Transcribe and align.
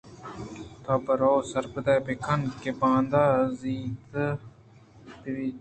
* 0.41 0.83
تو 0.83 0.93
برو 1.05 1.33
سرپد 1.51 1.87
ئِے 1.91 1.95
بہ 2.05 2.13
کن 2.25 2.41
کہ 2.61 2.71
باندا 2.79 3.23
زیت 3.59 4.13
بئیت۔ 5.21 5.49